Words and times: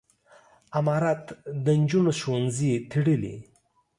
امارت 0.79 1.23
د 1.63 1.65
نجونو 1.81 2.11
ښوونځي 2.19 2.71
تړلي. 2.91 3.35